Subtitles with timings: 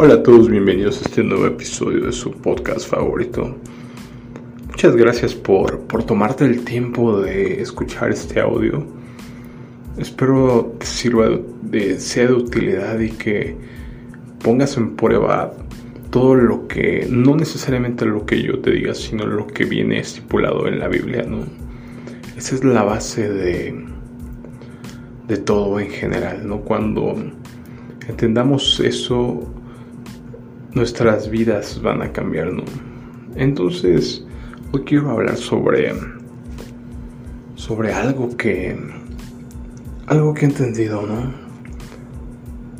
[0.00, 3.56] Hola a todos, bienvenidos a este nuevo episodio de su podcast favorito.
[4.68, 8.86] Muchas gracias por, por tomarte el tiempo de escuchar este audio.
[9.96, 11.30] Espero que sirva
[11.62, 13.56] de, sea de utilidad y que
[14.44, 15.52] pongas en prueba
[16.10, 20.68] todo lo que, no necesariamente lo que yo te diga, sino lo que viene estipulado
[20.68, 21.38] en la Biblia, ¿no?
[22.36, 23.84] Esa es la base de,
[25.26, 26.60] de todo en general, ¿no?
[26.60, 27.16] Cuando
[28.06, 29.57] entendamos eso,
[30.74, 32.64] nuestras vidas van a cambiar, ¿no?
[33.36, 34.24] Entonces,
[34.72, 35.92] hoy quiero hablar sobre
[37.56, 38.76] sobre algo que
[40.06, 41.32] algo que he entendido, ¿no?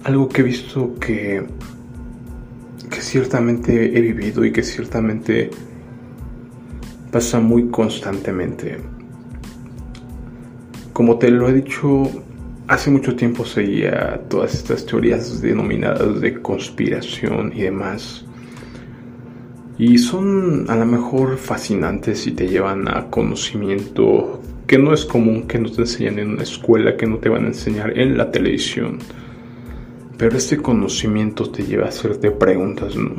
[0.05, 1.46] Algo que he visto que
[2.91, 5.51] que ciertamente he vivido y que ciertamente
[7.10, 8.79] pasa muy constantemente.
[10.93, 12.10] Como te lo he dicho
[12.68, 18.26] Hace mucho tiempo seguía todas estas teorías denominadas de conspiración y demás.
[19.79, 25.48] Y son a lo mejor fascinantes y te llevan a conocimiento que no es común
[25.48, 28.30] que no te enseñan en una escuela, que no te van a enseñar en la
[28.30, 28.98] televisión.
[30.18, 33.15] Pero este conocimiento te lleva a hacerte preguntas, ¿no?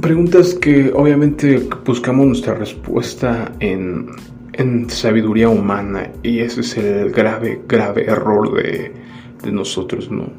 [0.00, 4.10] Preguntas que obviamente buscamos nuestra respuesta en
[4.52, 8.92] en sabiduría humana y ese es el grave, grave error de,
[9.42, 10.30] de nosotros, ¿no?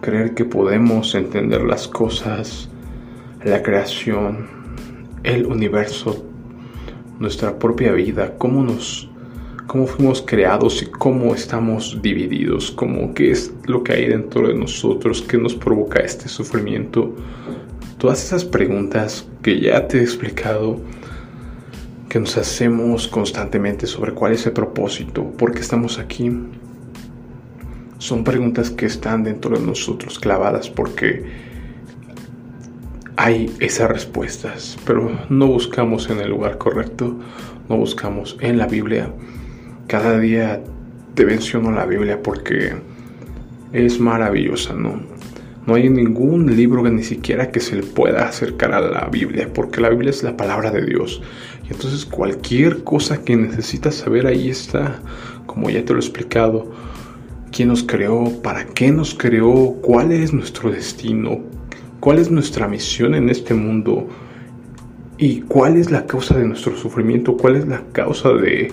[0.00, 2.68] Creer que podemos entender las cosas,
[3.44, 4.48] la creación,
[5.22, 6.24] el universo,
[7.18, 9.08] nuestra propia vida, cómo nos
[9.68, 14.54] cómo fuimos creados y cómo estamos divididos, cómo qué es lo que hay dentro de
[14.54, 17.14] nosotros, qué nos provoca este sufrimiento.
[17.98, 20.80] Todas esas preguntas que ya te he explicado
[22.08, 26.30] que nos hacemos constantemente sobre cuál es el propósito, por qué estamos aquí,
[27.98, 31.24] son preguntas que están dentro de nosotros clavadas porque
[33.16, 37.18] hay esas respuestas, pero no buscamos en el lugar correcto,
[37.68, 39.10] no buscamos en la Biblia.
[39.88, 40.62] Cada día
[41.14, 42.74] te menciono la Biblia porque
[43.72, 45.00] es maravillosa, ¿no?
[45.66, 49.50] No hay ningún libro que ni siquiera que se le pueda acercar a la Biblia,
[49.52, 51.20] porque la Biblia es la palabra de Dios.
[51.70, 55.00] Entonces cualquier cosa que necesitas saber ahí está,
[55.46, 56.70] como ya te lo he explicado,
[57.52, 61.40] quién nos creó, para qué nos creó, cuál es nuestro destino,
[62.00, 64.08] cuál es nuestra misión en este mundo
[65.18, 68.72] y cuál es la causa de nuestro sufrimiento, cuál es la causa de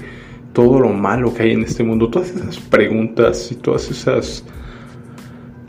[0.54, 2.10] todo lo malo que hay en este mundo.
[2.10, 4.46] Todas esas preguntas y todas esas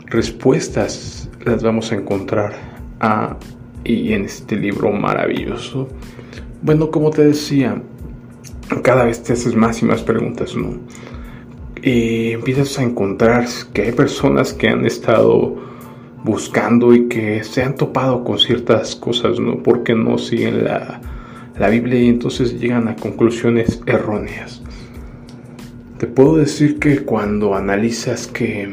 [0.05, 2.53] respuestas las vamos a encontrar
[2.99, 3.37] a,
[3.83, 5.89] y en este libro maravilloso.
[6.61, 7.81] Bueno, como te decía,
[8.83, 10.79] cada vez te haces más y más preguntas, ¿no?
[11.83, 15.55] Y empiezas a encontrar que hay personas que han estado
[16.23, 19.61] buscando y que se han topado con ciertas cosas, ¿no?
[19.61, 20.99] Porque no siguen la,
[21.59, 24.61] la Biblia y entonces llegan a conclusiones erróneas.
[25.99, 28.67] Te puedo decir que cuando analizas que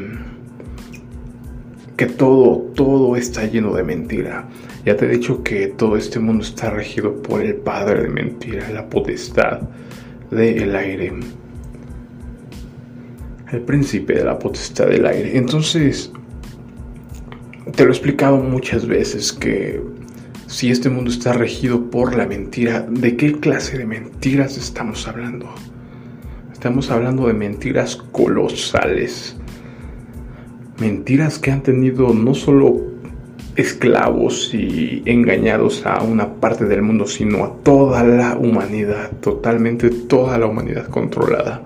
[1.97, 4.47] que todo, todo está lleno de mentira.
[4.85, 8.69] Ya te he dicho que todo este mundo está regido por el padre de mentira,
[8.69, 9.61] la potestad
[10.29, 11.13] del aire.
[13.51, 15.37] El príncipe de la potestad del aire.
[15.37, 16.11] Entonces,
[17.75, 19.81] te lo he explicado muchas veces que
[20.47, 25.49] si este mundo está regido por la mentira, ¿de qué clase de mentiras estamos hablando?
[26.51, 29.37] Estamos hablando de mentiras colosales
[30.79, 32.81] mentiras que han tenido no solo
[33.55, 40.37] esclavos y engañados a una parte del mundo, sino a toda la humanidad, totalmente toda
[40.37, 41.61] la humanidad controlada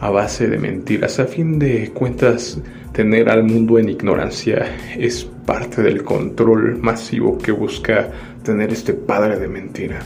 [0.00, 1.18] a base de mentiras.
[1.18, 2.60] A fin de cuentas,
[2.92, 4.66] tener al mundo en ignorancia
[4.98, 8.10] es parte del control masivo que busca
[8.42, 10.00] tener este padre de mentira.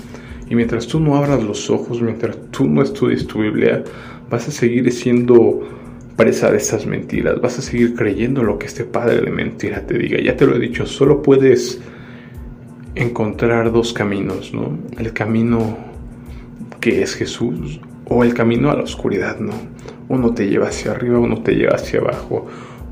[0.49, 3.82] Y mientras tú no abras los ojos, mientras tú no estudies tu Biblia,
[4.31, 5.61] vas a seguir siendo
[6.16, 9.99] presa de esas mentiras, vas a seguir creyendo lo que este padre de mentira te
[9.99, 10.20] diga.
[10.20, 11.81] Ya te lo he dicho, solo puedes
[12.94, 14.78] encontrar dos caminos, ¿no?
[14.99, 15.76] El camino
[16.81, 19.52] que es Jesús o el camino a la oscuridad, ¿no?
[20.08, 22.46] Uno te lleva hacia arriba, uno te lleva hacia abajo,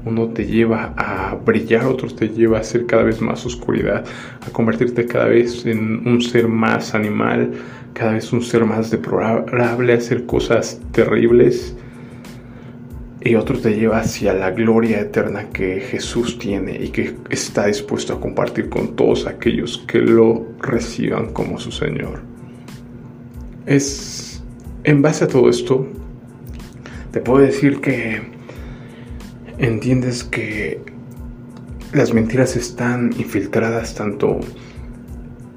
[0.05, 4.05] uno te lleva a brillar, otro te lleva a ser cada vez más oscuridad,
[4.45, 7.53] a convertirte cada vez en un ser más animal,
[7.93, 11.77] cada vez un ser más deplorable, a hacer cosas terribles
[13.25, 18.15] y otro te lleva hacia la gloria eterna que Jesús tiene y que está dispuesto
[18.15, 22.23] a compartir con todos aquellos que lo reciban como su Señor.
[23.67, 24.43] Es
[24.85, 25.87] en base a todo esto,
[27.13, 28.23] te puedo decir que
[29.59, 30.81] entiendes que
[31.93, 34.41] las mentiras están infiltradas tanto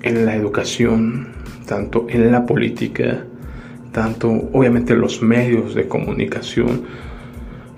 [0.04, 1.30] en la educación,
[1.66, 3.26] tanto en la política,
[3.92, 6.84] tanto obviamente en los medios de comunicación.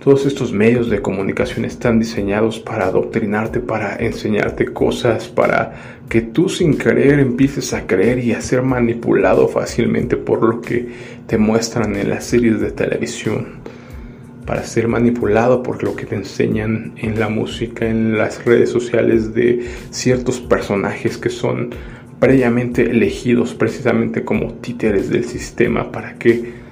[0.07, 5.73] Todos estos medios de comunicación están diseñados para adoctrinarte, para enseñarte cosas, para
[6.07, 10.87] que tú sin querer empieces a creer y a ser manipulado fácilmente por lo que
[11.27, 13.59] te muestran en las series de televisión.
[14.45, 19.33] Para ser manipulado por lo que te enseñan en la música, en las redes sociales
[19.33, 21.71] de ciertos personajes que son
[22.21, 26.65] previamente elegidos precisamente como títeres del sistema para que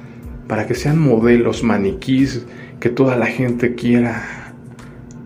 [0.47, 2.45] para que sean modelos maniquís
[2.79, 4.23] que toda la gente quiera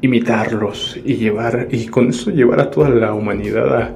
[0.02, 3.96] imitarlos y llevar y con eso llevar a toda la humanidad a,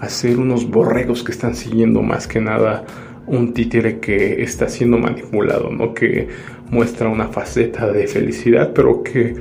[0.00, 2.84] a ser unos borregos que están siguiendo más que nada
[3.26, 5.94] un títere que está siendo manipulado, ¿no?
[5.94, 6.28] Que
[6.70, 9.36] muestra una faceta de felicidad, pero que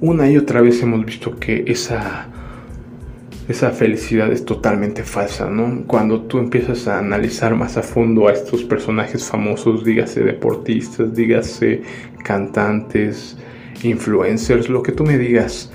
[0.00, 2.26] una y otra vez hemos visto que esa,
[3.52, 5.84] esa felicidad es totalmente falsa, ¿no?
[5.86, 11.82] Cuando tú empiezas a analizar más a fondo a estos personajes famosos, dígase deportistas, dígase
[12.24, 13.36] cantantes,
[13.82, 15.70] influencers, lo que tú me digas,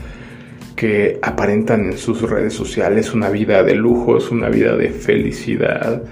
[0.75, 6.03] que aparentan en sus redes sociales una vida de lujos, una vida de felicidad,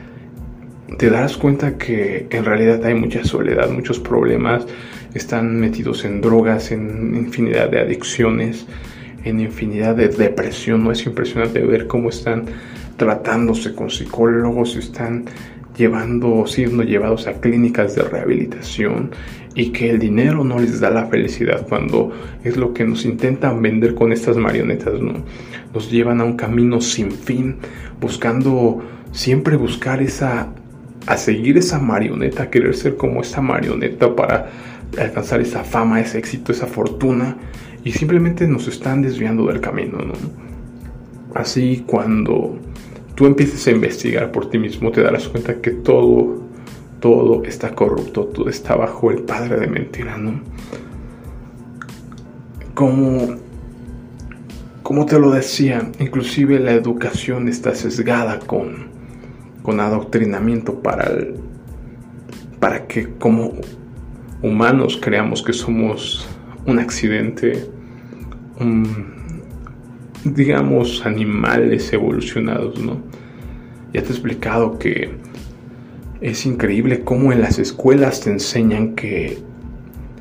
[0.98, 4.66] te darás cuenta que en realidad hay mucha soledad, muchos problemas,
[5.14, 8.66] están metidos en drogas, en infinidad de adicciones,
[9.26, 10.84] en infinidad de depresión.
[10.84, 12.46] No es impresionante ver cómo están
[12.98, 15.26] tratándose con psicólogos, están
[15.78, 19.12] llevando, siendo llevados a clínicas de rehabilitación
[19.54, 22.12] y que el dinero no les da la felicidad cuando
[22.44, 25.14] es lo que nos intentan vender con estas marionetas, ¿no?
[25.74, 27.58] Nos llevan a un camino sin fin,
[28.00, 28.82] buscando
[29.12, 30.50] siempre buscar esa
[31.08, 34.50] a seguir esa marioneta, a querer ser como esa marioneta para
[35.00, 37.38] alcanzar esa fama, ese éxito, esa fortuna,
[37.86, 40.14] y simplemente nos están desviando del camino, ¿no?
[41.34, 42.58] Así cuando
[43.16, 46.42] tú empieces a investigar por ti mismo, te darás cuenta que todo,
[47.00, 50.42] todo está corrupto, todo está bajo el padre de mentira, ¿no?
[52.74, 53.36] Como,
[54.84, 58.96] como te lo decía, inclusive la educación está sesgada con
[59.66, 61.12] con adoctrinamiento para,
[62.60, 63.54] para que como
[64.44, 66.30] humanos creamos que somos
[66.68, 67.68] un accidente,
[70.24, 72.98] digamos, animales evolucionados, ¿no?
[73.94, 75.12] Ya te he explicado que
[76.22, 79.38] es increíble cómo en las escuelas te enseñan que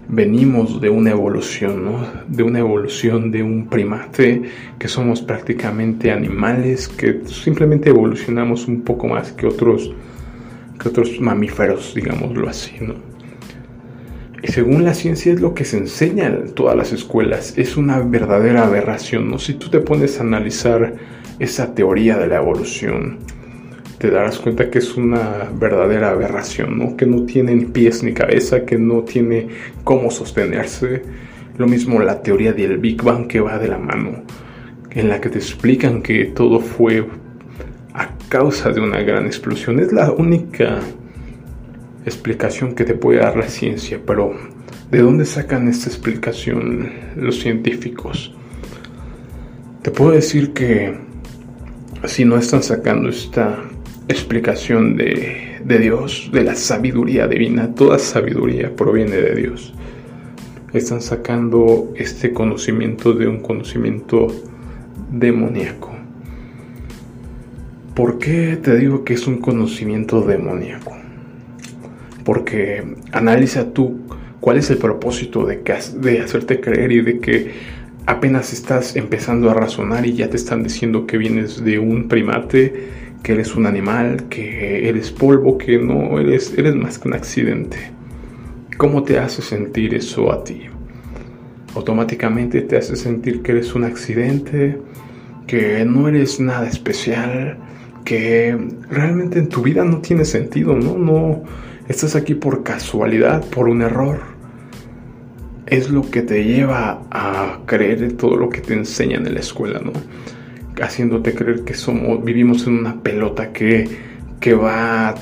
[0.08, 2.06] venimos de una evolución, ¿no?
[2.28, 4.42] De una evolución de un primate,
[4.78, 9.92] que somos prácticamente animales, que simplemente evolucionamos un poco más que otros,
[10.80, 13.13] que otros mamíferos, digámoslo así, ¿no?
[14.46, 18.64] Según la ciencia es lo que se enseña en todas las escuelas, es una verdadera
[18.64, 19.38] aberración, ¿no?
[19.38, 20.94] Si tú te pones a analizar
[21.38, 23.18] esa teoría de la evolución,
[23.98, 26.96] te darás cuenta que es una verdadera aberración, ¿no?
[26.96, 29.48] Que no tiene ni pies ni cabeza, que no tiene
[29.82, 31.02] cómo sostenerse.
[31.56, 34.24] Lo mismo la teoría del Big Bang que va de la mano,
[34.90, 37.06] en la que te explican que todo fue
[37.94, 39.80] a causa de una gran explosión.
[39.80, 40.80] Es la única
[42.04, 44.32] explicación que te puede dar la ciencia, pero
[44.90, 48.34] ¿de dónde sacan esta explicación los científicos?
[49.82, 50.94] Te puedo decir que
[52.06, 53.58] si no están sacando esta
[54.08, 57.74] explicación de, Dios, de la sabiduría divina.
[57.74, 59.74] Toda sabiduría proviene de Dios.
[60.72, 64.26] Están sacando este conocimiento de un conocimiento
[65.10, 65.92] demoníaco.
[67.94, 71.03] ¿Por qué te digo que es un conocimiento demoníaco?
[72.24, 74.00] Porque analiza tú
[74.40, 75.62] cuál es el propósito de,
[76.00, 77.50] de hacerte creer y de que
[78.06, 83.04] apenas estás empezando a razonar y ya te están diciendo que vienes de un primate
[83.22, 87.78] que eres un animal, que eres polvo, que no eres, eres más que un accidente.
[88.76, 90.64] ¿Cómo te hace sentir eso a ti?
[91.74, 94.78] Automáticamente te hace sentir que eres un accidente,
[95.46, 97.56] que no eres nada especial,
[98.04, 98.56] que
[98.90, 100.98] realmente en tu vida no tiene sentido, ¿no?
[100.98, 101.42] No
[101.88, 104.20] estás aquí por casualidad, por un error.
[105.66, 109.80] Es lo que te lleva a creer todo lo que te enseñan en la escuela,
[109.80, 109.92] ¿no?
[110.82, 113.88] haciéndote creer que somos, vivimos en una pelota que,
[114.40, 115.14] que va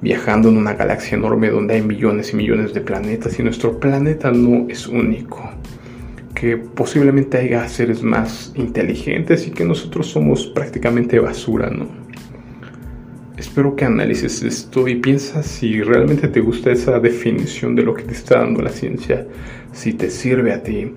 [0.00, 4.30] viajando en una galaxia enorme donde hay millones y millones de planetas y nuestro planeta
[4.30, 5.50] no es único.
[6.34, 11.99] Que posiblemente haya seres más inteligentes y que nosotros somos prácticamente basura, ¿no?
[13.40, 18.02] Espero que analices esto y piensas si realmente te gusta esa definición de lo que
[18.02, 19.26] te está dando la ciencia,
[19.72, 20.92] si te sirve a ti,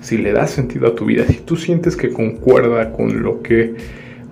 [0.00, 3.74] si le das sentido a tu vida, si tú sientes que concuerda con lo que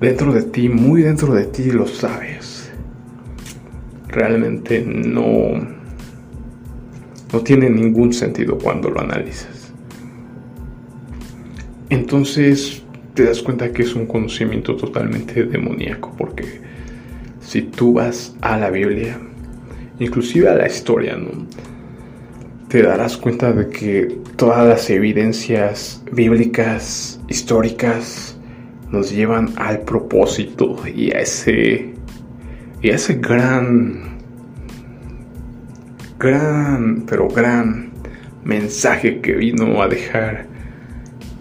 [0.01, 2.71] dentro de ti, muy dentro de ti lo sabes,
[4.07, 5.55] realmente no,
[7.33, 9.73] no tiene ningún sentido cuando lo analizas.
[11.91, 16.76] Entonces te das cuenta que es un conocimiento totalmente demoníaco, porque
[17.47, 19.19] si tú vas a la Biblia,
[20.01, 21.47] inclusive a la historia, ¿no?
[22.69, 28.37] te darás cuenta de que todas las evidencias bíblicas, históricas,
[28.91, 31.95] nos llevan al propósito y a ese,
[32.83, 34.19] a ese gran,
[36.19, 37.93] gran, pero gran
[38.45, 40.47] mensaje que vino a dejar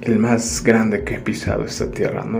[0.02, 2.40] el más grande que ha pisado esta tierra, ¿no?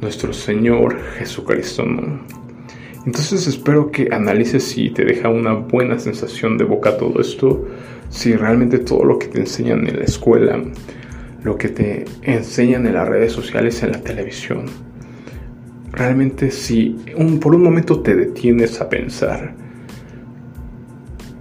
[0.00, 2.35] Nuestro Señor Jesucristo, ¿no?
[3.06, 7.66] Entonces espero que analices si te deja una buena sensación de boca todo esto,
[8.10, 10.60] si realmente todo lo que te enseñan en la escuela,
[11.44, 14.64] lo que te enseñan en las redes sociales, en la televisión,
[15.92, 16.96] realmente si
[17.40, 19.54] por un momento te detienes a pensar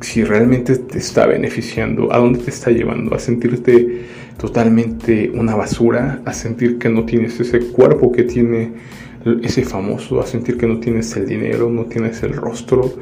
[0.01, 4.05] si realmente te está beneficiando, a dónde te está llevando, a sentirte
[4.37, 8.73] totalmente una basura, a sentir que no tienes ese cuerpo que tiene
[9.41, 12.93] ese famoso, a sentir que no tienes el dinero, no tienes el rostro,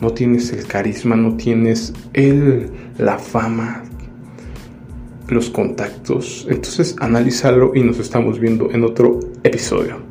[0.00, 3.82] no tienes el carisma, no tienes el, la fama,
[5.28, 6.46] los contactos.
[6.48, 10.05] Entonces analízalo y nos estamos viendo en otro episodio.